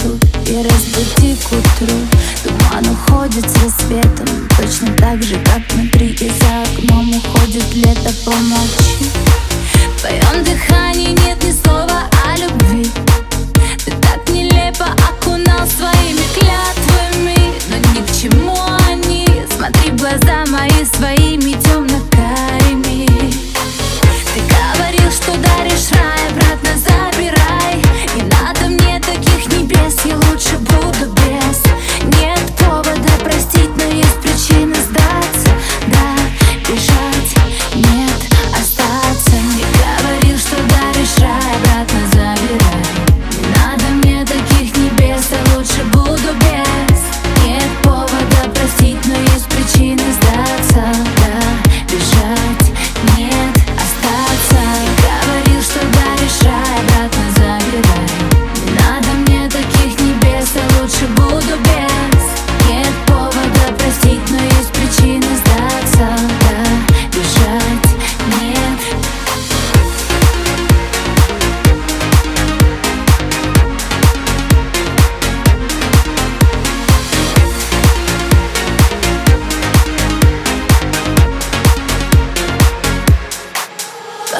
[0.00, 1.96] свету И разбуди к утру.
[2.42, 6.08] Туман уходит с рассветом Точно так же, как внутри.
[6.20, 9.10] И за окном Уходит лето по ночи
[9.96, 11.29] В твоем дыхании нет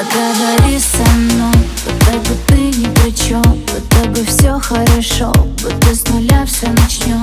[0.00, 1.52] Поговори со мной,
[1.84, 5.30] будто бы ты ни при чем Будто бы все хорошо,
[5.62, 7.22] будто с нуля все начнем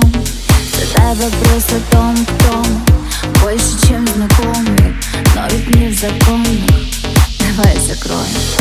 [0.74, 4.96] Задай вопрос о том, кто мы Больше, чем знакомый,
[5.34, 6.68] но ведь не в законе
[7.40, 8.56] Давай закроем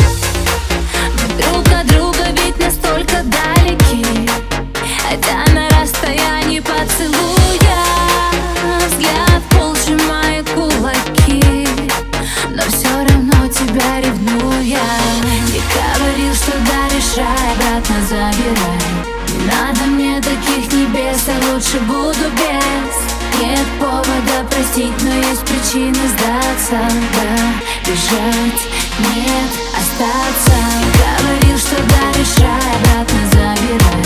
[20.37, 23.41] таких небес, я лучше буду без.
[23.41, 26.79] Нет повода простить, но есть причины сдаться.
[27.13, 27.43] Да,
[27.85, 28.61] бежать,
[28.99, 30.57] нет, остаться.
[30.97, 34.05] Говорил, что даришь рай, обратно забирай.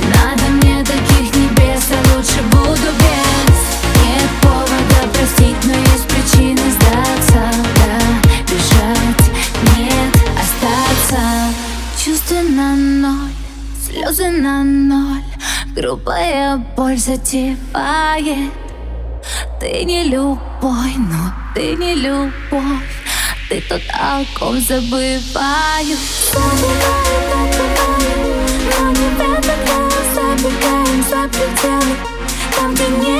[0.00, 3.58] Не надо мне таких небес, я лучше буду без.
[4.02, 7.50] Нет повода простить, но есть причины сдаться.
[7.76, 7.98] Да,
[8.42, 9.30] бежать,
[9.76, 11.20] нет, остаться.
[12.02, 13.32] Чувства на ноль,
[13.86, 15.35] слезы на ноль
[15.76, 18.50] Грубая боль затевает.
[19.60, 23.04] Ты не любой, но ты не любовь.
[23.50, 25.98] Ты тот, о ком забываю.
[26.32, 28.36] Забываю, забываю
[28.80, 31.96] Но не в этот раз забегаем за пределы
[32.56, 33.15] Там, где нет